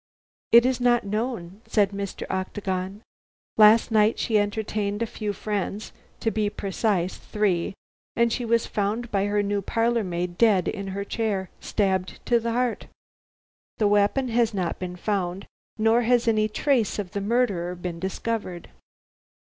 [0.51, 2.25] "It is not known," said Mr.
[2.27, 3.03] Octagon.
[3.55, 7.75] "Last night she entertained a few friends to be precise, three,
[8.15, 12.39] and she was found by her new parlor maid dead in her chair, stabbed to
[12.39, 12.87] the heart.
[13.77, 15.45] The weapon has not been found,
[15.77, 18.71] nor has any trace of the murderer been discovered."